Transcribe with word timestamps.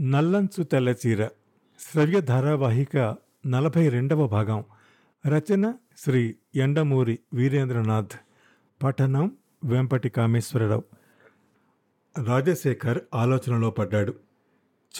నల్లంచు 0.00 0.64
తెల్లచీర 0.64 1.28
శ్రవ్య 1.80 2.20
ధారావాహిక 2.20 3.16
నలభై 3.46 3.88
రెండవ 3.88 4.26
భాగం. 4.28 4.64
రచన 5.26 5.74
శ్రీ 5.98 6.34
ఎండమూరి 6.54 7.18
వీరేంద్రనాథ్. 7.34 8.18
పఠనం 8.82 9.36
వెంపటి 9.64 10.08
కామేశ్వరరావు. 10.08 10.82
రాజశేఖర్ 12.24 12.98
ఆలోచనలో 13.14 13.70
పడ్డాడు. 13.70 14.14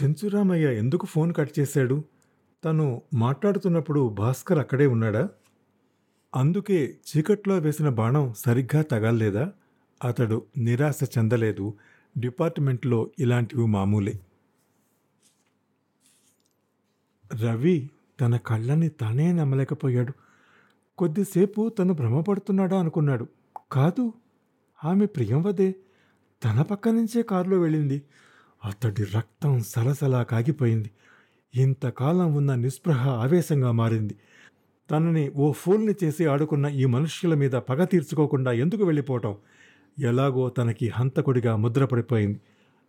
చెంచురామయ్య 0.03 0.79
ఎందుకు 0.79 1.07
ఫోన్ 1.07 1.35
కట్ 1.35 1.51
చేశాడు? 1.59 2.05
తను 2.65 3.03
మాట్లాడుతున్నప్పుడు 3.15 4.09
భాస్కర్ 4.09 4.59
అక్కడే 4.59 4.87
ఉన్నాడా? 4.87 5.29
అందుకే 6.37 6.97
చీకట్లో 7.17 7.59
వేసిన 7.59 7.89
బాణం 7.89 8.35
సరిగ్గా 8.37 8.83
తగలలేదా? 8.83 9.53
అతడు 10.05 10.43
నిరాశ 10.57 11.01
చెందలేదు. 11.19 11.75
డిపార్ట్మెంట్లో 12.19 13.11
ఇలాంటివి 13.19 13.67
మామూలే. 13.67 14.13
రవి 17.43 17.91
తన 18.21 18.37
కళ్ళని 18.37 18.89
తానే 18.89 19.33
నమ్మలేకపోయాడు. 19.33 20.13
కొద్దిసేపు 20.99 21.69
తను 21.69 21.95
భ్రమపడుతున్నాడా 21.95 22.81
అనుకున్నాడు. 22.81 23.29
కాదు 23.73 24.13
ఆమె 24.85 25.07
ప్రియంవదే 25.07 25.75
తన 26.45 26.63
పక్క 26.63 26.89
నుంచే 26.89 27.23
కారులో 27.23 27.61
వెళ్ళింది. 27.61 28.03
అతడి 28.65 29.05
రక్తం 29.05 29.61
సలసలా 29.61 30.23
కాగిపోయింది. 30.23 30.91
ఇంతకాలం 31.55 32.35
ఉన్న 32.35 32.55
నిస్పృహ 32.55 33.09
ఆవేశంగా 33.09 33.71
మారింది. 33.71 34.15
తనని 34.91 35.29
ఓ 35.29 35.53
ఫూల్ని 35.53 35.95
చేసి 36.05 36.27
ఆడుకున్న 36.27 36.67
ఈ 36.67 36.85
మనుష్యుల 36.85 37.35
మీద 37.35 37.51
పగ 37.51 37.85
తీర్చుకోకుండా 37.85 38.53
ఎందుకు 38.53 38.85
వెళ్ళిపోవటం? 38.85 39.37
ఎలాగో 39.99 40.49
తనకి 40.49 40.89
హంతకుడిగా 40.89 41.57
ముద్రపడిపోయింది. 41.57 42.41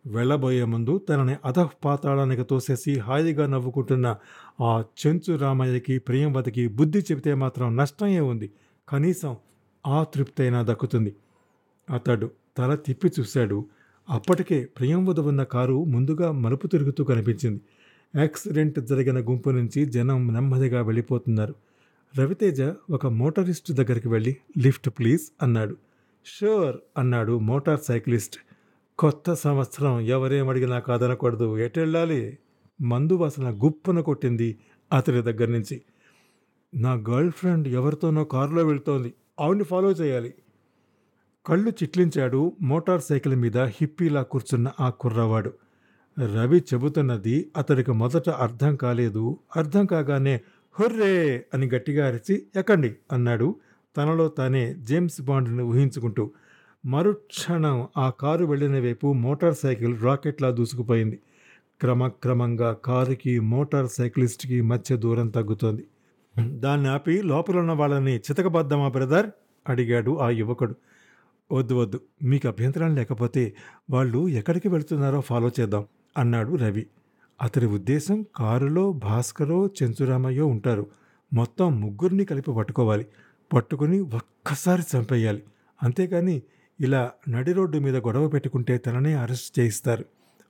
వెళ్ళబోయే 0.08 0.64
ముందు 0.64 0.98
తనని 0.98 1.36
అధఃపాతాళానికి 1.46 2.44
తోసేసి 2.44 3.00
హాయిగా 3.00 3.48
నవ్వుకుంటున్న 3.48 4.16
ఆ 4.62 4.84
చెంచు 5.08 5.36
రామయ్యకి 5.36 6.00
ప్రియంవతికి 6.00 6.68
బుద్ధి 6.68 7.00
చెబితే 7.00 7.34
మాత్రం 7.34 7.76
నష్టమే 7.76 8.20
ఉంది. 8.20 8.52
కనీసం 8.90 9.36
ఆ 9.88 10.04
తృప్తి 10.04 10.44
అయినా 10.44 10.64
దక్కుతుంది. 10.64 11.16
అతడు 11.90 12.32
తల 12.58 12.76
తిప్పి 12.76 13.12
చూశాడు. 13.20 13.66
అప్పటికే 14.10 14.66
ప్రియంవద 14.66 15.20
ఉన్న 15.20 15.44
కారు 15.44 15.84
ముందుగా 15.84 16.32
మలుపు 16.32 16.68
తిరుగుతూ 16.68 17.04
కనిపించింది. 17.04 17.62
యాక్సిడెంట్ 18.16 18.80
జరిగిన 18.80 19.20
గుంపు 19.20 19.50
నుంచి 19.50 19.86
జనం 19.86 20.34
నెమ్మదిగా 20.34 20.82
వెళ్ళిపోతున్నారు. 20.82 21.56
రవితేజ 22.18 22.62
ఒక 22.90 23.08
మోటారిస్ట్ 23.08 23.72
దగ్గరికి 23.72 24.08
వెళ్ళి 24.08 24.38
లిఫ్ట్ 24.58 24.90
ప్లీజ్ 24.90 25.22
అన్నాడు. 25.44 25.78
షూర్ 26.26 26.78
అన్నాడు 26.98 27.40
మోటార్ 27.40 27.80
సైక్లిస్ట్. 27.80 28.36
కొత్త 28.98 29.34
సంవత్సరం 29.34 30.00
ఎవరేమడిగినా 30.00 30.80
కాదనకూడదు. 30.80 31.58
ఎటెళ్ళాలి 31.58 32.38
మందు 32.82 33.14
వాసన 33.14 33.60
గుప్పున 33.66 34.00
కొట్టింది 34.00 34.58
అతని 34.94 35.22
దగ్గర 35.22 35.48
నుంచి. 35.48 35.82
నా 36.76 36.94
గర్ల్ 36.94 37.32
ఫ్రెండ్ 37.32 37.68
ఎవరితోనో 37.68 38.24
కారులో 38.24 38.66
వెళ్తోంది. 38.66 39.14
ఆవిడ్ని 39.40 39.64
ఫాలో 39.64 39.92
చేయాలి. 39.92 40.34
కళ్ళు 41.46 41.70
చిట్లించాడు 41.70 42.52
మోటార్ 42.62 43.02
సైకిల్ 43.02 43.36
మీద 43.36 43.58
హిప్పీలా 43.58 44.22
కూర్చున్న 44.22 44.72
ఆ 44.80 44.90
కుర్రవాడు. 44.90 45.54
రవి 46.20 46.60
చెబుతున్నది 46.60 47.52
అతడికి 47.58 47.92
మొదట 47.92 48.30
అర్థం 48.30 48.76
కాలేదు. 48.76 49.40
అర్థం 49.56 49.86
కాగానే 49.86 50.42
హుర్రే 50.80 51.46
అని 51.54 51.70
గట్టిగా 51.70 52.08
అరిచి 52.08 52.44
ఎక్కండి 52.56 52.96
అన్నాడు. 53.12 53.56
తనలో 53.98 54.28
తానే 54.28 54.74
జేమ్స్ 54.74 55.22
బాండ్ని 55.22 55.64
ఊహించుకుంటూ 55.64 56.32
మరుక్షణం 56.86 57.88
ఆ 57.98 58.10
కారు 58.10 58.46
వెళ్ళిన 58.46 58.80
వైపు 58.80 59.14
మోటార్ 59.14 59.54
సైకిల్ 59.54 60.02
రాకెట్లా 60.02 60.50
దూసుకుపోయింది. 60.50 61.20
క్రమక్రమంగా 61.82 62.74
కారుకి 62.74 63.40
మోటార్ 63.40 63.88
సైకిలిస్ట్కి 63.88 64.62
మధ్య 64.62 64.98
దూరం 64.98 65.30
తగ్గుతోంది. 65.30 65.86
దాన్ని 66.40 66.88
ఆపి 66.88 67.22
లోపల 67.22 67.58
ఉన్న 67.58 67.72
వాళ్ళని 67.72 68.18
చితకబద్దామా 68.18 68.88
బ్రదర్? 68.88 69.30
అడిగాడు 69.70 70.18
ఆ 70.20 70.30
యువకుడు. 70.30 70.76
వద్దు 71.52 71.74
వద్దు 71.74 72.00
మీకు 72.24 72.48
అభ్యంతరం 72.48 72.96
లేకపోతే 72.96 73.56
వాళ్ళు 73.90 74.30
ఎక్కడికి 74.30 74.70
వెళుతున్నారో 74.70 75.22
ఫాలో 75.22 75.52
చేద్దాం 75.60 75.86
అన్నాడు 76.18 76.56
రవి. 76.56 76.88
అతడి 77.42 77.66
ఉద్దేశం 77.66 78.26
కారులో 78.36 78.94
భాస్కరో 78.94 79.68
చెంచురామయ్యో 79.68 80.48
ఉంటారు. 80.48 80.88
మొత్తం 81.34 81.82
ముగ్గురిని 81.82 82.26
కలిపి 82.26 82.54
పట్టుకోవాలి. 82.54 83.06
పట్టుకుని 83.54 84.00
ఒక్కసారి 84.00 84.84
చంపేయాలి. 84.98 85.44
అంతేకాని 85.84 86.42
ఇలా 86.80 87.12
నడి 87.30 87.54
రోడ్డు 87.54 87.78
మీద 87.78 87.96
గొడవ 87.96 88.28
పెట్టుకుంటే 88.28 88.78
తననే 88.78 89.14
అరెస్ట్ 89.14 89.60
చేయిస్తారు. 89.60 90.06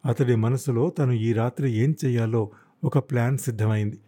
అతడి 0.06 0.36
మనసులో 0.36 0.90
తను 0.90 1.12
ఈ 1.12 1.34
రాత్రి 1.34 1.72
ఏం 1.72 1.96
చేయాలో 2.06 2.52
ఒక 2.84 2.98
ప్లాన్ 2.98 3.38
సిద్ధమైంది. 3.38 4.00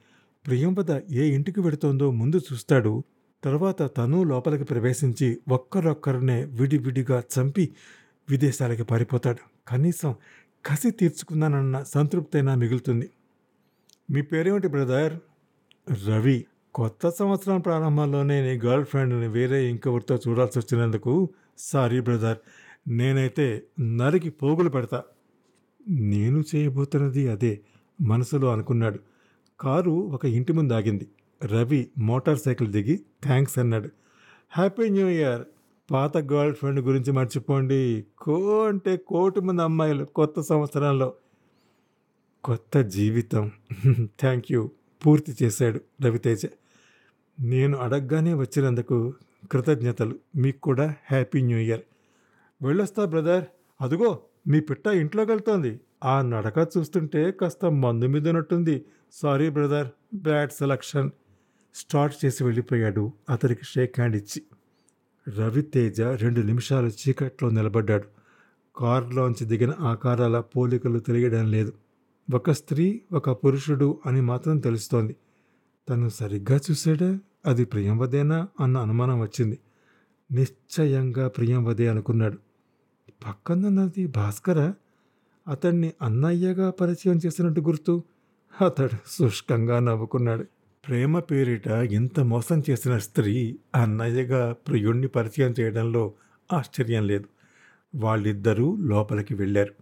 ప్రియంవద 0.46 1.00
ఏ 1.12 1.30
ఇంటికి 1.30 1.60
వెడుతోందో 1.60 2.12
ముందు 2.12 2.42
చూస్తాడు. 2.54 3.04
తర్వాత 3.44 3.98
తను 3.98 4.24
లోపలికి 4.24 4.64
ప్రవేశించి 4.64 5.38
ఒక్కరొక్కరినే 5.50 6.46
విడివిడిగా 6.46 7.24
చంపి 7.40 7.70
విదేశాలకి 8.30 8.84
పారిపోతాడు. 8.84 9.38
కనీసం 9.68 10.16
కసి 10.66 10.92
తీర్చుకున్నానన్న 10.92 11.84
సంతృప్తైనా 11.84 12.56
మిగులుతుంది. 12.56 13.10
మీ 14.12 14.22
పేరేమిటి 14.22 14.68
బ్రదర్? 14.68 15.14
రవి. 16.10 16.46
కొత్త 16.74 17.10
సంవత్సరం 17.10 17.60
ప్రారంభంలోనే 17.60 18.54
నీ 18.54 18.60
గర్ల్ 18.60 18.86
ఫ్రెండ్ని 18.86 19.28
వేరే 19.28 19.70
ఇంకొకరితో 19.70 20.20
చూడాల్సి 20.28 20.60
వచ్చినందుకు 20.60 21.30
సారీ 21.58 22.00
బ్రదర్. 22.00 22.38
నేనైతే 22.88 23.64
నరికి 23.80 24.30
పోగులు 24.30 24.70
పెడతా. 24.70 25.04
నేను 25.90 26.44
చేయబోతున్నది 26.56 27.28
అదే 27.28 27.60
మనసులో 28.02 28.52
అనుకున్నాడు. 28.52 29.00
కారు 29.60 29.92
ఒక 29.92 30.26
ఇంటి 30.26 30.54
ముందు 30.54 30.74
ఆగింది. 30.74 31.08
రవి 31.46 31.90
మోటార్ 31.98 32.40
సైకిల్ 32.40 32.72
దిగి 32.72 33.02
థ్యాంక్స్ 33.24 33.60
అన్నాడు. 33.60 33.90
Happy 34.50 34.90
new 34.90 35.08
year. 35.08 35.44
పాత 35.92 36.18
గర్ల్ 36.18 36.56
ఫ్రెండ్ 36.56 36.80
గురించి 36.80 37.12
మర్చిపోండి. 37.12 38.06
కో 38.18 38.66
అంటే 38.66 38.98
కోటి 38.98 39.42
మంది 39.42 39.62
అమ్మాయిలు 39.62 40.06
కొత్త 40.06 40.42
సంవత్సరంలో. 40.42 41.14
కొత్త 42.44 42.82
జీవితం. 42.82 43.52
థ్యాంక్ 44.20 44.46
యూ 44.52 44.70
పూర్తి 45.06 45.36
చేశాడు 45.44 45.82
రవితేజ. 46.04 46.42
నేను 47.40 47.78
అడగగానే 47.78 48.34
వచ్చినందుకు 48.34 49.14
కృతజ్ఞతలు. 49.52 50.16
మీకు 50.36 50.62
కూడా 50.62 50.96
హ్యాపీ 51.12 51.42
న్యూ 51.42 51.58
ఇయర్. 51.58 51.82
వెళ్ళొస్తా 52.64 53.06
బ్రదర్. 53.06 53.46
అదుగో 53.82 54.20
మీ 54.48 54.60
పిట్ట 54.60 54.88
ఇంట్లోకి 54.88 55.32
వెళ్తోంది 55.32 55.80
ఆ 56.06 56.22
నడక 56.22 56.68
చూస్తుంటే 56.78 57.32
కాస్త 57.32 57.66
మందు 57.66 58.06
మీద 58.06 58.28
ఉన్నట్టుంది. 58.28 58.86
Sorry 59.12 59.50
brother 59.50 59.88
bad 60.16 60.52
selection 60.52 61.12
start 61.76 62.26
చేసి 62.26 62.44
వెళ్ళిపోయాడు. 62.44 63.12
అతనికి 63.30 63.66
షేక్ 63.66 63.94
హ్యాండ్ 63.98 64.16
ఇచ్చి. 64.16 64.44
రవితేజ 65.36 66.02
రెండు 66.02 66.40
నిమిషాలు 66.40 66.88
చీకట్లో 66.88 67.50
నిలబడ్డాడు. 67.50 68.04
కారులోంచి 68.76 69.46
దిగిన 69.46 69.74
ఆకారాల 69.80 70.40
పోలికలు 70.40 71.00
తెలియడం 71.00 71.52
లేదు. 71.52 71.74
ఒక 72.34 72.52
స్త్రీ 72.52 73.02
ఒక 73.12 73.30
పురుషుడు 73.30 74.00
అని 74.06 74.22
మాత్రం 74.22 74.60
తెలుస్తోంది. 74.60 75.16
తను 75.90 76.10
సరిగ్గా 76.10 76.60
చూశాడా? 76.72 77.20
అది 77.46 77.66
ప్రియంవదేనా 77.66 78.48
అన్న 78.60 78.78
అనుమానం 78.78 79.20
వచ్చింది. 79.20 79.60
నిశ్చయంగా 80.32 81.28
ప్రియంవదే 81.28 81.88
అనుకున్నాడు. 81.88 82.38
పక్కనున్నది 83.28 84.08
భాస్కర? 84.08 84.74
అతన్ని 85.48 85.94
అన్నయ్యగా 86.02 86.70
పరిచయం 86.70 87.20
చేసినట్టు 87.26 87.62
గుర్తు? 87.62 88.04
అతడు 88.66 88.90
శుష్కంగా 88.90 89.80
నవ్వుకున్నాడు. 89.80 90.46
ప్రేమ 90.88 91.20
పేరిట 91.20 91.68
ఇంత 91.68 92.20
మోసం 92.20 92.64
చేసిన 92.70 92.98
స్త్రీ 92.98 93.60
అన్నయ్యగా 93.76 94.56
ప్రియుణ్ణి 94.68 95.08
పరిచయం 95.08 95.54
చేయడంలో 95.60 96.14
ఆశ్చర్యం 96.54 97.08
లేదు. 97.08 97.26
వాళ్ళిద్దరూ 97.96 98.76
లోపలికి 98.76 99.36
వెళ్ళారు. 99.36 99.74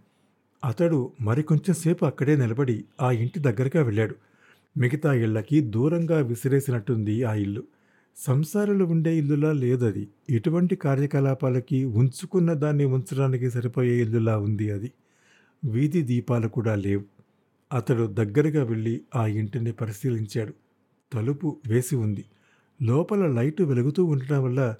అతడు 0.64 1.12
మరికొంచెం 1.20 1.74
సేపు 1.74 2.04
అక్కడే 2.04 2.36
నిలబడి 2.36 2.84
ఆ 3.00 3.10
ఇంటి 3.10 3.38
దగ్గరగా 3.38 3.82
వెళ్ళాడు. 3.82 4.16
మిగతా 4.76 5.12
ఇళ్ళకి 5.14 5.60
దూరంగా 5.60 6.18
విసిరేసినట్టుంది 6.20 7.22
ఆ 7.22 7.34
ఇల్లు. 7.34 7.62
సంసారాలు 8.16 8.84
ఉండే 8.84 9.16
ఇల్లులా 9.18 9.52
లేదది. 9.52 10.08
ఎటువంటి 10.30 10.76
కార్యకలాపాలకి 10.76 11.84
ఉంచుకున్న 11.84 12.52
దాన్ని 12.54 12.84
ఉంచడానికి 12.84 13.50
సరిపోయే 13.50 13.94
ఇల్లులా 14.02 14.38
ఉంది 14.38 14.70
అది. 14.70 14.92
వీధి 15.64 16.02
దీపాలు 16.02 16.48
కూడా 16.48 16.74
లేవు. 16.74 17.04
అతడు 17.72 18.06
దగ్గరగా 18.06 18.64
వెళ్ళి 18.64 19.00
ఆ 19.16 19.26
ఇంటిని 19.26 19.72
పరిశీలించాడు. 19.72 20.54
తలుపు 21.12 21.56
వేసి 21.66 21.96
ఉంది. 21.96 22.24
లోపల 22.82 23.26
లైటు 23.26 23.62
వెలుగుతూ 23.64 24.04
ఉండటం 24.04 24.44
వల్ల 24.44 24.74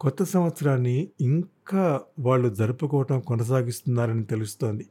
కొత్త 0.00 0.22
సంవత్సరాన్ని 0.24 1.08
ఇంకా 1.20 1.84
వాళ్ళు 2.18 2.48
జరుపుకోవటం 2.54 3.20
కొనసాగిస్తున్నారని 3.20 4.24
తెలుస్తోంది. 4.24 4.86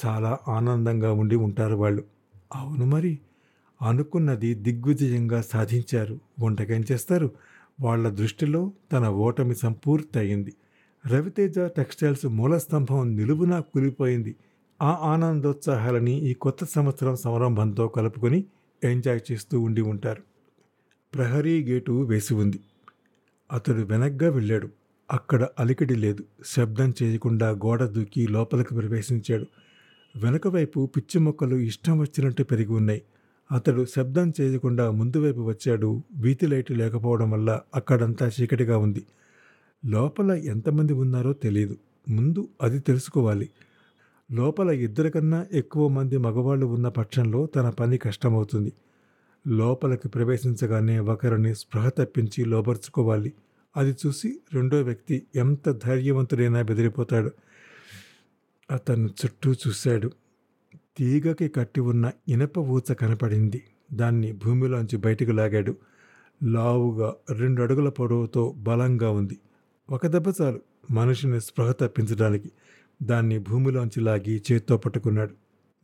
చాలా 0.00 0.38
ఆనందంగా 0.48 1.12
ఉండి 1.12 1.36
ఉంటారు 1.36 1.76
వాళ్ళు. 1.76 2.02
అవును 2.54 2.84
మరి 2.86 3.12
అనుకున్నది 3.82 4.54
దిగ్విజయంగా 4.54 5.40
సాధించారు. 5.40 6.20
వంటకేం 6.40 6.84
చేస్తారు? 6.92 7.30
వాళ్ళ 7.80 8.08
దృష్టిలో 8.08 8.72
తన 8.92 9.08
ఓటమి 9.08 9.54
సంపూర్తయింది. 9.54 10.54
రవితేజ 11.06 11.58
టెక్స్టైల్స్ 11.58 12.26
మూలస్తంభం 12.26 13.16
నిలువునా 13.16 13.60
కూలిపోయింది. 13.60 14.36
ఆ 14.82 14.98
ఆనందోత్సాహాలని 15.02 16.12
ఈ 16.12 16.34
కొత్త 16.34 16.64
సంవత్సరం 16.64 17.16
సంరంభంతో 17.16 17.88
కలుపుకొని 17.88 18.44
ఎంజాయ్ 18.84 19.20
చేస్తూ 19.32 19.60
ఉండి 19.60 19.80
ఉంటారు. 19.80 20.22
ప్రహరీ 21.14 21.64
గేటు 21.64 21.92
వేసి 21.92 22.34
ఉంది. 22.34 22.60
అతడు 23.52 23.82
వెనగ్గా 23.82 24.30
వెళ్ళాడు. 24.30 24.68
అక్కడ 25.12 25.48
అలికిడి 25.58 25.94
లేదు. 25.94 26.24
శబ్దం 26.46 26.94
చేయకుండా 27.02 27.50
గోడ 27.50 27.84
దూకి 27.84 28.28
లోపలికి 28.28 28.74
ప్రవేశించాడు. 28.74 29.46
వెనుక 30.16 30.48
వైపు 30.48 30.86
పిచ్చి 30.96 31.20
మొక్కలు 31.20 31.56
ఇష్టం 31.56 31.98
వచ్చినట్టు 31.98 32.42
పెరిగి 32.42 32.72
ఉన్నాయి. 32.72 33.02
అతడు 33.52 33.84
శబ్దం 33.84 34.32
చేయకుండా 34.40 34.90
ముందు 34.90 35.24
వైపు 35.24 35.40
వచ్చాడు. 35.40 36.02
వీధి 36.16 36.46
లైటు 36.46 36.72
లేకపోవడం 36.72 37.30
వల్ల 37.30 37.60
అక్కడంతా 37.74 38.30
చీకటిగా 38.40 38.78
ఉంది. 38.78 39.06
లోపల 39.86 40.30
ఎంతమంది 40.30 40.92
ఉన్నారో 40.92 41.32
తెలియదు 41.32 41.76
ముందు 42.08 42.48
అది 42.62 42.78
తెలుసుకోవాలి. 42.78 43.50
లోపల 44.32 44.70
ఇద్దరికన్నా 44.70 45.46
ఎక్కువ 45.52 45.88
మంది 45.88 46.18
మగవాళ్ళు 46.18 46.66
ఉన్న 46.66 46.88
పక్షంలో 46.88 47.46
తన 47.46 47.70
పని 47.70 47.98
కష్టమవుతుంది. 47.98 48.72
లోపలికి 49.48 50.08
ప్రవేశించగానే 50.08 50.98
ఒకరిని 50.98 51.54
స్పృహ 51.54 51.88
తప్పించి 51.88 52.44
లోపరుచుకోవాలి. 52.44 53.32
అది 53.76 53.96
చూసి 54.06 54.38
రెండో 54.54 54.82
వ్యక్తి 54.82 55.22
ఎంత 55.36 55.70
ధైర్యవంతుడైనా 55.86 56.62
బెదిరిపోతాడు. 56.62 57.30
అతను 58.70 59.08
చుట్టూ 59.08 59.52
చూశాడు. 59.52 60.12
తీగకి 60.96 61.48
కట్టి 61.48 61.80
ఉన్న 61.80 62.12
ఇనప 62.28 62.58
ఊచ 62.58 62.94
కనపడింది. 62.94 63.62
దాన్ని 63.92 64.32
భూమిలోంచి 64.32 64.96
బయటకు 64.96 65.30
లాగాడు. 65.30 65.76
లావుగా 66.42 67.14
రెండు 67.30 67.62
అడుగుల 67.62 67.88
పొడవుతో 67.88 68.54
బలంగా 68.56 69.10
ఉంది. 69.10 69.38
ఒక 69.90 70.06
దెబ్బ 70.06 70.34
చాలు. 70.42 70.60
మనిషిని 70.90 71.40
స్పృహ 71.40 71.72
తప్పించడానికి 71.72 72.50
దాన్ని 73.02 73.38
భూమిలోంచి 73.38 74.00
లాగి 74.00 74.42
చేత్తో 74.52 74.76
పట్టుకున్నాడు. 74.76 75.34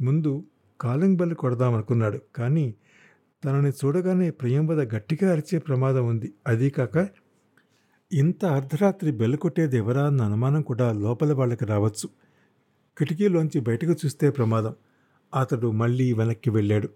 ముందు 0.02 0.44
కాలింగ్ 0.80 1.16
బెల్ 1.16 1.34
కొడదామనుకున్నాడు. 1.34 2.18
కానీ 2.36 2.74
తనని 3.44 3.68
చూడగానే 3.68 4.30
ప్రియంవద 4.30 4.94
గట్టిగా 4.94 5.32
అరిచే 5.32 5.58
ప్రమాదం 5.58 6.06
ఉంది. 6.06 6.32
అదీ 6.46 6.70
కాక 6.70 7.08
ఇంత 8.12 8.44
అర్ధరాత్రి 8.44 9.12
బెల్ 9.12 9.36
కొట్టేది 9.36 9.76
ఎవరా 9.76 10.06
అన్న 10.06 10.22
అనుమానం 10.22 10.62
కూడా 10.62 10.92
లోపల 10.92 11.32
వాళ్ళకి 11.32 11.64
రావచ్చు. 11.64 12.08
కిటికీలోంచి 12.98 13.60
బయటకు 13.60 13.92
చూస్తే 13.92 14.30
ప్రమాదం. 14.30 14.74
అతడు 15.34 15.70
మళ్ళీ 15.70 16.12
వెనక్కి 16.12 16.50
వెళ్ళాడు. 16.50 16.88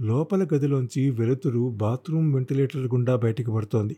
లోపల 0.00 0.46
గదిలోంచి 0.54 1.10
వెలుతురు 1.10 1.70
బాత్రూమ్ 1.70 2.34
వెంటిలేటర్ 2.34 2.86
గుండా 2.86 3.16
బయటికి 3.16 3.50
పడుతోంది. 3.50 3.96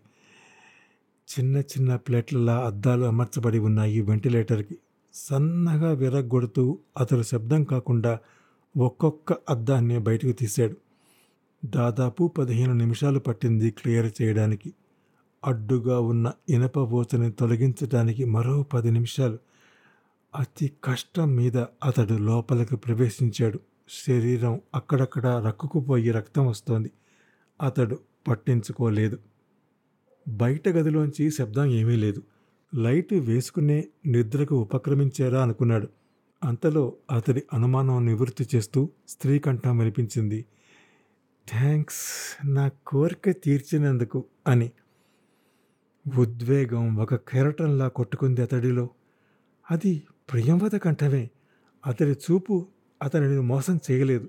చిన్న 1.25 1.57
చిన్న 1.57 1.97
ప్లేట్లలా 1.97 2.67
అద్దాలు 2.67 3.05
అమర్చబడి 3.05 3.59
ఉన్నాయి 3.59 4.01
వెంటిలేటర్కి. 4.01 4.79
సన్నగా 5.15 5.91
విరగ్గొడుతూ 5.91 6.79
అతడు 6.99 7.23
శబ్దం 7.23 7.65
కాకుండా 7.65 8.19
ఒక్కొక్క 8.77 9.33
అద్దాన్ని 9.49 9.99
బయటకు 9.99 10.33
తీశాడు. 10.33 10.77
దాదాపు 11.65 12.33
పదిహేను 12.39 12.73
నిమిషాలు 12.73 13.19
పట్టింది 13.19 13.71
క్లియర్ 13.71 14.23
చేయడానికి. 14.23 14.73
అడ్డుగా 15.45 16.01
ఉన్న 16.01 16.33
ఇనప 16.49 16.79
ఊచని 16.79 17.33
తొలగించడానికి 17.33 18.25
మరో 18.25 18.63
పది 18.63 18.91
నిమిషాలు. 18.91 19.39
అతి 20.37 20.71
కష్టం 20.85 21.35
మీద 21.35 21.57
అతడు 21.57 22.15
లోపలికి 22.15 22.77
ప్రవేశించాడు. 22.77 23.61
శరీరం 23.89 24.61
అక్కడక్కడ 24.75 25.27
రక్కుకుపోయి 25.27 26.11
రక్తం 26.11 26.47
వస్తోంది. 26.47 26.91
అతడు 27.63 27.99
పట్టించుకోలేదు. 28.29 29.19
బయట 30.29 30.69
గదిలోంచి 30.69 31.31
శబ్దం 31.31 31.65
ఏమీ 31.65 31.97
లేదు. 31.97 32.23
లైట్ 32.75 33.15
వేసుకునే 33.15 33.89
నిద్రకు 34.07 34.55
ఉపక్రమించారా 34.55 35.43
అనుకున్నాడు. 35.43 35.89
అంతలో 36.45 36.97
అతడి 37.11 37.43
అనుమానం 37.53 38.07
నివృత్తి 38.07 38.49
చేస్తూ 38.55 38.91
స్త్రీ 39.09 39.39
కంఠం 39.39 39.79
వినిపించింది. 39.79 40.45
థ్యాంక్స్ 41.51 42.37
నా 42.47 42.71
కోరిక 42.87 43.31
తీర్చినందుకు 43.31 44.25
అని. 44.47 44.71
ఉద్వేగం 46.17 46.97
ఒక 46.97 47.15
కెరటంలా 47.15 47.89
కొట్టుకుంది 47.89 48.43
అతడిలో. 48.43 48.89
అది 49.71 50.03
ప్రియంవద 50.33 50.77
కంఠమే. 50.77 51.31
అతడి 51.87 52.11
చూపు 52.11 52.67
అతనిని 53.05 53.41
మోసం 53.41 53.79
చేయలేదు. 53.91 54.29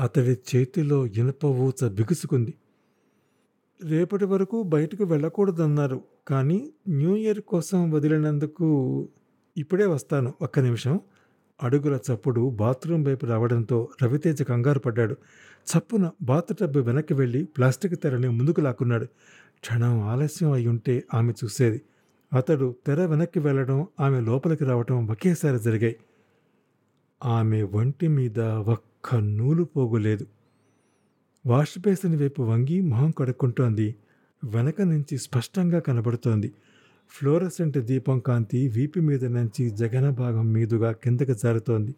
అతడి 0.00 0.32
చేతిలో 0.32 1.06
ఇనుప 1.06 1.44
ఊచ 1.44 1.88
బిగుసుకుంది. 1.88 2.54
రేపటి 3.84 4.24
వరకు 4.24 4.62
బయటకు 4.62 5.04
వెళ్ళకూడదన్నారు. 5.04 6.00
కానీ 6.28 6.70
న్యూ 6.88 7.16
ఇయర్ 7.16 7.40
కోసం 7.40 7.90
వదిలినందుకు 7.90 9.08
ఇప్పుడే 9.56 9.86
వస్తాను. 9.86 10.34
ఒక్క 10.42 10.60
నిమిషం. 10.60 11.00
అడుగుల 11.62 11.98
చప్పుడు 12.12 12.50
బాత్రూమ్ 12.50 13.06
వైపు 13.06 13.26
రావడంతో 13.26 13.88
రవితేజ 14.02 14.42
కంగారు 14.42 14.78
పడ్డాడు. 14.78 15.16
చప్పున 15.72 16.10
బాత్ 16.22 16.58
టబ్బు 16.58 16.78
వెనక్కి 16.78 17.14
వెళ్ళి 17.14 17.44
ప్లాస్టిక్ 17.44 18.02
తెరని 18.02 18.28
ముందుకు 18.28 18.60
లాక్కున్నాడు. 18.60 19.04
క్షణం 19.60 20.00
ఆలస్యం 20.00 20.52
అయి 20.52 20.68
ఉంటే 20.68 21.04
ఆమె 21.14 21.32
చూసేది. 21.44 21.82
అతడు 22.32 22.74
తెర 22.86 23.04
వెనక్కి 23.06 23.38
వెళ్ళడం 23.38 23.86
ఆమె 24.00 24.20
లోపలికి 24.20 24.64
రావడం 24.64 25.06
ఒకేసారి 25.06 25.58
జరిగాయి. 25.58 25.96
ఆమె 27.24 27.62
ఒంటి 27.62 28.08
మీద 28.08 28.40
ఒక్క 28.40 29.14
నూలు 29.14 29.64
పోగులేదు. 29.64 30.26
వాష్ 31.46 31.78
బేసిన్ 31.78 32.20
వైపు 32.20 32.42
వంగి 32.42 32.80
మొహం 32.80 33.10
కడుక్కుంటోంది. 33.10 33.94
వెనక 34.44 34.80
నుంచి 34.80 35.18
స్పష్టంగా 35.18 35.78
కనబడుతోంది. 35.78 36.52
ఫ్లోరసెంట్ 37.10 37.78
దీపం 37.78 38.18
కాంతి 38.18 38.68
వీపి 38.68 39.00
మీద 39.00 39.24
నుంచి 39.24 39.70
జగన 39.70 40.10
భాగం 40.10 40.52
మీదుగా 40.52 40.92
కిందకి 40.92 41.34
జారుతోంది. 41.34 41.94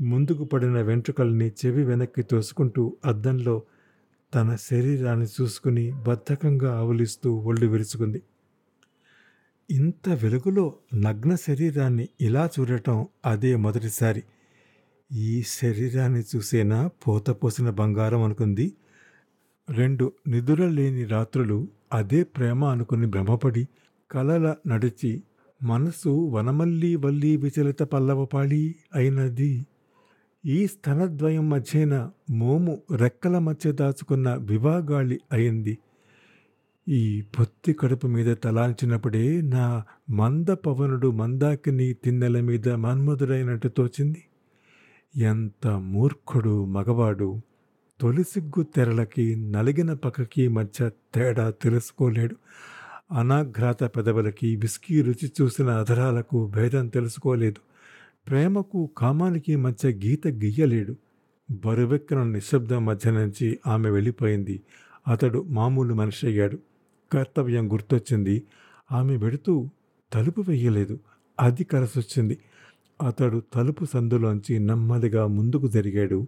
ముందుకు 0.00 0.44
పడిన 0.44 0.80
వెంట్రుకల్ని 0.80 1.48
చెవి 1.48 1.84
వెనక్కి 1.84 2.22
తోసుకుంటూ 2.22 2.96
అద్దంలో 3.04 3.62
తన 4.34 4.56
శరీరాన్ని 4.56 5.26
చూసుకుని 5.40 5.92
బద్ధకంగా 6.06 6.76
ఆవులిస్తూ 6.76 7.34
ఒళ్ళు 7.34 7.66
విరుచుకుంది. 7.66 8.22
ఇంత 9.70 10.08
వెలుగులో 10.08 10.74
నగ్న 10.94 11.34
శరీరాన్ని 11.34 12.08
ఇలా 12.20 12.50
చూడటం 12.60 13.06
అదే 13.26 13.56
మొదటిసారి. 13.56 14.22
ఈ 15.12 15.42
శరీరాన్ని 15.42 16.22
చూసేనా? 16.36 16.90
పోత 17.06 17.30
పోసిన 17.30 17.70
బంగారం 17.70 18.22
అనుకుంది. 18.22 18.72
రెండు 19.70 20.12
నిదుర 20.28 20.68
లేని 20.68 21.04
రాత్రులు 21.04 21.68
అదే 21.92 22.22
ప్రేమ 22.22 22.64
అనుకుని 22.64 23.06
భ్రమపడి 23.06 23.68
కలల 24.10 24.54
నడిచి 24.66 25.22
మనసు 25.62 26.08
వనమల్లి 26.08 26.96
వల్లి 26.96 27.36
విచలిత 27.36 27.82
పల్లవపాళి 27.82 28.74
అయినది. 28.94 29.66
ఈ 30.46 30.66
స్థనద్వయం 30.66 31.50
మధ్యన 31.50 32.10
మోము 32.30 32.82
రెక్కల 32.96 33.38
మధ్య 33.38 33.72
దాచుకున్న 33.72 34.34
వివాగాళి 34.34 35.20
అయింది. 35.32 35.78
ఈ 36.88 37.24
పొత్తి 37.38 37.72
కడుపు 37.72 38.06
మీద 38.06 38.36
తలాంచినప్పుడే 38.44 39.40
నా 39.40 39.84
మంద 40.10 40.48
పవనుడు 40.48 41.10
మందాకిని 41.10 41.92
తిన్నెల 41.92 42.40
మీద 42.40 42.68
మన్మధుడైనట్టు 42.68 43.68
తోచింది. 43.68 44.22
ఎంత 45.16 45.66
మూర్ఖుడు 45.66 46.64
మగవాడు 46.64 47.40
తొలిసిగ్గు 48.00 48.62
తెరలకి 48.62 49.36
నలిగిన 49.36 49.92
పక్కకి 49.92 50.48
మధ్య 50.48 50.90
తేడా 51.14 51.50
తెలుసుకోలేడు. 51.50 52.36
అనాఘ్రాత 53.12 53.84
పెదవులకి 53.84 54.56
విస్కీ 54.56 55.02
రుచి 55.02 55.32
చూసిన 55.42 55.70
అధరాలకు 55.70 56.46
భేదం 56.46 56.88
తెలుసుకోలేదు. 56.88 57.60
ప్రేమకు 58.28 58.90
కామానికి 58.98 59.56
మధ్య 59.56 59.88
గీత 59.88 60.26
గీయలేడు. 60.26 60.96
బరువెక్కన 61.50 62.22
నిశ్శబ్దం 62.22 62.84
మధ్య 62.84 63.10
నుంచి 63.10 63.58
ఆమె 63.66 63.90
వెళ్ళిపోయింది. 63.90 64.62
అతడు 65.08 65.46
మామూలు 65.48 65.94
మనిషి 65.94 66.26
అయ్యాడు 66.26 66.58
కర్తవ్యం 67.12 67.72
గుర్తొచ్చింది. 67.72 68.42
ఆమె 68.92 69.16
వెడుతూ 69.16 69.68
తలుపు 70.12 70.40
వెయ్యలేదు 70.40 71.00
అది 71.40 71.64
కలసొచ్చింది. 71.64 72.38
అతడు 73.02 73.42
తలుపు 73.54 73.84
సందులోంచి 73.84 74.58
నెమ్మదిగా 74.58 75.26
ముందుకు 75.26 75.68
జరిగాడు. 75.68 76.26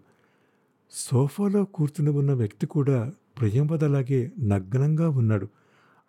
సోఫాలో 0.90 1.64
కూర్చుని 1.64 2.10
ఉన్న 2.10 2.32
వ్యక్తి 2.32 2.66
కూడా 2.66 3.12
ప్రియంవదలాగే 3.38 4.32
నగ్నంగా 4.42 5.08
ఉన్నాడు. 5.08 5.48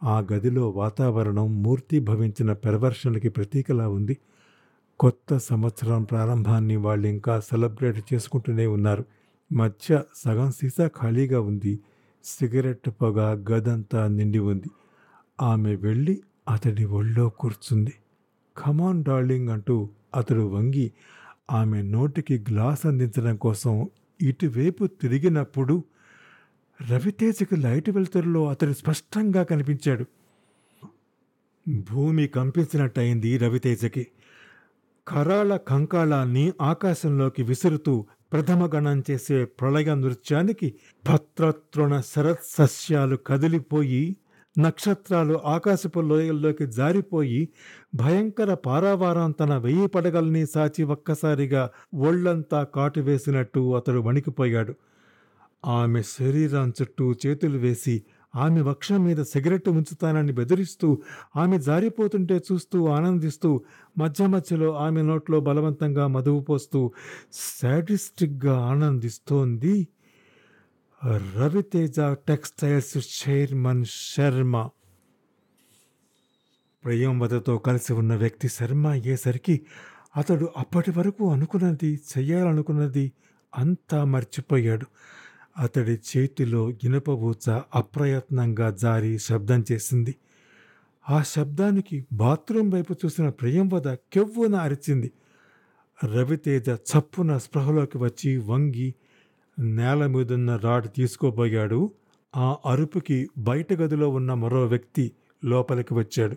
ఆ 0.04 0.20
గదిలో 0.34 0.70
వాతావరణం 0.70 1.64
మూర్తి 1.64 2.00
భవించిన 2.00 2.54
పెరవర్షణకి 2.54 3.30
ప్రతీకలా 3.30 3.90
ఉంది. 3.90 4.18
కొత్త 5.00 5.38
సంవత్సరం 5.38 6.04
ప్రారంభాన్ని 6.04 6.76
వాళ్ళు 6.76 7.08
ఇంకా 7.08 7.40
సెలబ్రేట్ 7.40 8.14
చేసుకుంటూనే 8.14 8.68
ఉన్నారు. 8.68 9.06
మధ్య 9.54 10.04
సగం 10.16 10.52
సీసా 10.52 10.88
ఖాళీగా 10.88 11.42
ఉంది. 11.42 11.80
సిగరెట్ 12.24 12.90
పొగ 12.90 13.20
గదంతా 13.52 14.08
నిండి 14.08 14.40
ఉంది. 14.40 14.70
ఆమె 15.42 15.76
వెళ్ళి 15.76 16.22
అతడి 16.50 16.86
ఒళ్ళో 16.86 17.30
కూర్చుంది. 17.30 17.94
కమాన్ 18.60 19.04
డార్లింగ్ 19.04 19.50
అంటూ 19.50 19.90
అతడు 20.16 20.42
వంగి 20.42 20.92
ఆమె 21.52 21.82
నోటికి 21.82 22.38
గ్లాస్ 22.38 22.86
అందించడం 22.86 23.36
కోసం 23.36 23.90
ఇటువైపు 24.22 24.86
తిరిగినప్పుడు 24.86 25.84
రవితేజకి 26.92 27.56
లైట్ 27.56 27.90
వెలుతురులో 27.90 28.50
అతడు 28.50 28.74
స్పష్టంగా 28.74 29.44
కనిపించాడు. 29.44 30.06
భూమి 31.92 32.28
కంపించినట్టయింది 32.28 33.38
రవితేజకి. 33.38 34.08
కరాళ 35.08 35.58
కంకాళాన్ని 35.58 36.54
ఆకాశంలోకి 36.62 37.44
విసురుతూ 37.44 38.06
ప్రథమ 38.34 38.70
గణం 38.76 39.04
చేసే 39.12 39.46
ప్రళయ 39.46 39.96
నృత్యానికి 39.96 40.74
భద్రతృణ 41.10 42.02
శరత్ 42.02 42.40
సస్యాలు 42.46 43.16
కదిలిపోయి 43.16 44.16
నక్షత్రాలు 44.60 45.40
ఆకాశపు 45.46 46.00
లోయల్లోకి 46.00 46.66
జారిపోయి 46.68 47.50
భయంకర 47.96 48.54
పారావారం 48.54 49.32
తన 49.32 49.58
వెయ్యి 49.58 49.88
పడగల్ని 49.88 50.46
సాచి 50.46 50.84
ఒక్కసారిగా 50.84 51.70
ఒళ్ళంతా 51.96 52.64
కాటువేసినట్టు 52.64 53.76
అతడు 53.76 54.00
వణికిపోయాడు. 54.00 54.74
ఆమె 55.66 56.02
శరీరం 56.02 56.74
చుట్టూ 56.82 57.16
చేతులు 57.26 57.58
వేసి 57.58 58.04
ఆమె 58.36 58.62
వక్షం 58.62 59.04
మీద 59.06 59.22
సిగరెట్ 59.24 59.70
ఉంచుతానని 59.70 60.32
బెదిరిస్తూ 60.32 60.88
ఆమె 61.36 61.60
జారిపోతుంటే 61.60 62.42
చూస్తూ 62.52 62.88
ఆనందిస్తూ 62.88 63.62
మధ్య 63.98 64.28
మధ్యలో 64.28 64.76
ఆమె 64.76 65.02
నోట్లో 65.02 65.40
బలవంతంగా 65.40 66.08
మదువు 66.08 66.40
పోస్తూ 66.40 66.92
శాటిస్టిక్గా 67.32 68.60
ఆనందిస్తోంది. 68.60 69.88
Raviteja 71.08 71.96
textiles 72.00 72.98
chairman 72.98 73.86
Sharma. 73.86 74.70
ప్రియంవదతో 76.84 77.58
కలిసి 77.58 77.94
ఉన్న 77.94 78.16
వ్యక్తి 78.16 78.48
శర్మ 78.48 78.88
అయ్యేసరికి 78.88 79.62
అతడు 80.18 80.50
అప్పటి 80.58 80.92
వరకు 80.92 81.32
అనుకున్నది 81.32 82.00
చేయాలనుకున్నది 82.18 83.12
అంతా 83.58 84.04
మర్చిపోయాడు. 84.04 84.86
అతడి 85.58 85.92
చేతిలో 85.92 86.70
ఇనుపబూచ 86.70 87.62
అప్రయత్నంగా 87.76 88.70
జారి 88.70 89.20
శబ్దం 89.20 89.66
చేసింది. 89.72 90.16
ఆ 91.10 91.24
శబ్దానికి 91.24 92.06
బాత్రూం 92.14 92.70
వైపు 92.70 92.94
చూసిన 92.94 93.30
ప్రియంవద 93.30 93.94
కెవ్వున 93.94 94.56
అరిచింది. 94.56 95.12
రవితేజ 96.06 96.70
చప్పున 96.70 97.38
స్పృహలోకి 97.38 97.98
వచ్చి 97.98 98.38
వంగి 98.38 98.96
నేల 99.60 100.06
మీదున్న 100.06 100.56
రాడ్ 100.56 100.88
తీసుకోబోయాడు. 100.96 101.92
ఆ 102.36 102.58
అరుపుకి 102.66 103.30
బయట 103.38 103.74
గదిలో 103.74 104.10
ఉన్న 104.10 104.34
మరో 104.34 104.66
వ్యక్తి 104.66 105.12
లోపలికి 105.46 105.94
వచ్చాడు. 105.94 106.36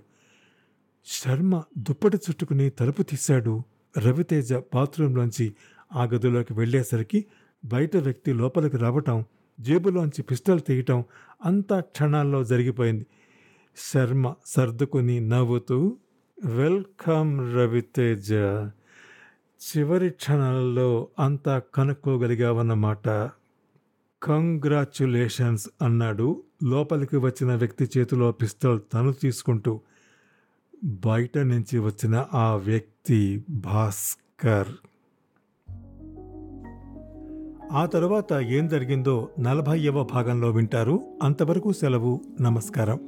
శర్మ 1.07 1.62
దుప్పటి 1.79 2.17
చుట్టుకుని 2.17 2.71
తలుపు 2.71 3.02
తీశాడు. 3.02 3.62
రవితేజ 3.99 4.55
బాత్రూంలోంచి 4.55 5.55
ఆ 5.93 6.05
గదిలోకి 6.05 6.52
వెళ్ళేసరికి 6.52 7.25
బయట 7.64 7.97
వ్యక్తి 7.97 8.33
లోపలికి 8.33 8.76
రావటం 8.76 9.25
జేబులోంచి 9.61 10.23
పిస్టల్ 10.23 10.61
తీయటం 10.61 11.05
అంతా 11.45 11.81
క్షణాల్లో 11.81 12.45
జరిగిపోయింది. 12.45 13.07
శర్మ 13.95 14.35
సర్దుకుని 14.47 15.21
నవ్వుతూ 15.21 15.97
వెల్కమ్ 16.45 17.57
రవితేజ. 17.57 18.33
చివరి 19.62 20.11
క్షణాలలో 20.11 21.09
అంతా 21.19 21.62
కనుక్కోగలిగావన్నమాట 21.75 23.09
కంగ్రాచ్యులేషన్స్ 24.23 25.69
అన్నాడు. 25.83 26.42
లోపలికి 26.62 27.16
వచ్చిన 27.16 27.54
వ్యక్తి 27.54 27.99
చేతిలో 27.99 28.33
పిస్తల్ 28.33 28.81
తను 28.95 29.12
తీసుకుంటూ 29.12 29.81
బయట 30.85 31.38
నుంచి 31.38 31.78
వచ్చిన 31.78 32.26
ఆ 32.35 32.54
వ్యక్తి 32.54 33.45
భాస్కర్. 33.50 34.69
ఆ 37.73 37.87
తరువాత 37.87 38.33
ఏం 38.33 38.69
జరిగిందో 38.69 39.28
నలభైవ 39.40 40.04
భాగంలో 40.04 40.50
వింటారు. 40.50 41.00
అంతవరకు 41.23 41.73
సెలవు. 41.73 42.21
నమస్కారం. 42.40 43.00